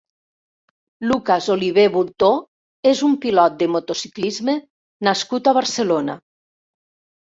[1.09, 2.31] Lucas Oliver Bultó
[2.93, 4.57] és un pilot de motociclisme
[5.09, 6.17] nascut a Barcelona.